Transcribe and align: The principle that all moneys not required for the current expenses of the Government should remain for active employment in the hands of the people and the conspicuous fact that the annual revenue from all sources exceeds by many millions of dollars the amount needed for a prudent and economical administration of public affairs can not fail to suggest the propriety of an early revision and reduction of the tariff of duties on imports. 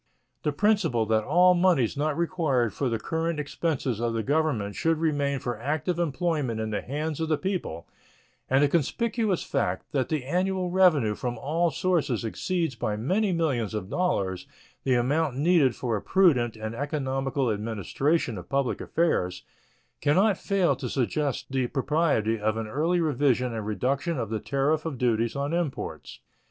The 0.41 0.51
principle 0.51 1.05
that 1.05 1.23
all 1.25 1.53
moneys 1.53 1.95
not 1.95 2.17
required 2.17 2.73
for 2.73 2.89
the 2.89 2.97
current 2.97 3.39
expenses 3.39 3.99
of 4.01 4.15
the 4.15 4.23
Government 4.23 4.73
should 4.75 4.97
remain 4.97 5.37
for 5.37 5.59
active 5.59 5.99
employment 5.99 6.59
in 6.59 6.71
the 6.71 6.81
hands 6.81 7.19
of 7.19 7.29
the 7.29 7.37
people 7.37 7.87
and 8.49 8.63
the 8.63 8.67
conspicuous 8.67 9.43
fact 9.43 9.91
that 9.91 10.09
the 10.09 10.23
annual 10.25 10.71
revenue 10.71 11.13
from 11.13 11.37
all 11.37 11.69
sources 11.69 12.25
exceeds 12.25 12.73
by 12.73 12.95
many 12.97 13.31
millions 13.31 13.75
of 13.75 13.91
dollars 13.91 14.47
the 14.85 14.95
amount 14.95 15.37
needed 15.37 15.75
for 15.75 15.95
a 15.95 16.01
prudent 16.01 16.55
and 16.55 16.73
economical 16.73 17.51
administration 17.51 18.39
of 18.39 18.49
public 18.49 18.81
affairs 18.81 19.43
can 20.01 20.15
not 20.15 20.35
fail 20.35 20.75
to 20.77 20.89
suggest 20.89 21.51
the 21.51 21.67
propriety 21.67 22.39
of 22.39 22.57
an 22.57 22.65
early 22.65 22.99
revision 22.99 23.53
and 23.53 23.67
reduction 23.67 24.17
of 24.17 24.31
the 24.31 24.39
tariff 24.39 24.83
of 24.83 24.97
duties 24.97 25.35
on 25.35 25.53
imports. 25.53 26.21